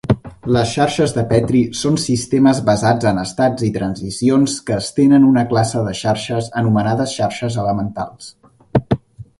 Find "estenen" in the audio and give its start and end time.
4.85-5.29